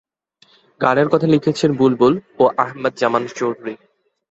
গানের 0.81 1.07
কথা 1.09 1.27
লিখেছেন 1.27 1.69
বুলবুল 1.71 2.13
ও 2.39 2.43
আহমদ 2.57 2.93
জামান 2.97 3.23
চৌধুরী। 3.37 3.73